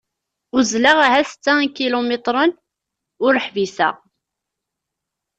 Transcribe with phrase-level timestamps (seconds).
[0.57, 2.51] Uzzleɣ ahat setta ikilumitren
[3.25, 3.95] ur ḥbiseɣ.